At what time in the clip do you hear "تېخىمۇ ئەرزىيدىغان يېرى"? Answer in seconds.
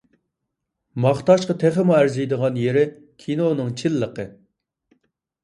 1.63-2.83